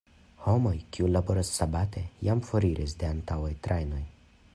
Homoj, 0.43 0.71
kiuj 0.95 1.09
laboras 1.11 1.51
sabate 1.57 2.03
jam 2.29 2.41
foriris 2.47 2.97
de 3.05 3.11
antaŭaj 3.17 3.53
trajnoj. 3.69 4.05